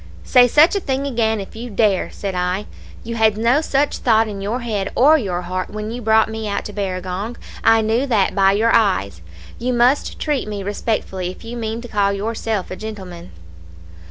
[0.23, 2.65] "'Say such a thing again if you dare,' said I.
[3.03, 6.47] 'You had no such thought in your head or your heart when you brought me
[6.47, 7.37] out to Barragong.
[7.63, 9.21] I knew that by your eyes.
[9.59, 13.29] You must treat me respectfully if you mean to call yourself a gentleman.'